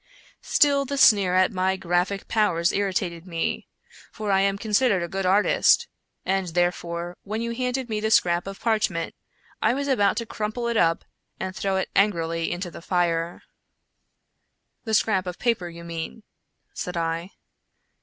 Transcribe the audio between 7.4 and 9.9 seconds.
you handed me the scrap of parch ment, I was